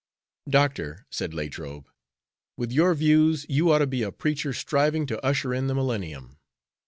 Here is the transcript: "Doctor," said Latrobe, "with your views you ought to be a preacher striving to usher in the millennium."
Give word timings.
"Doctor," 0.49 1.05
said 1.11 1.31
Latrobe, 1.31 1.87
"with 2.57 2.71
your 2.71 2.95
views 2.95 3.45
you 3.47 3.71
ought 3.71 3.77
to 3.85 3.85
be 3.85 4.01
a 4.01 4.11
preacher 4.11 4.51
striving 4.51 5.05
to 5.05 5.23
usher 5.23 5.53
in 5.53 5.67
the 5.67 5.75
millennium." 5.75 6.39